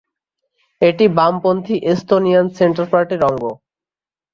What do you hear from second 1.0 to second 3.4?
বামপন্থী Estonian centre পার্টির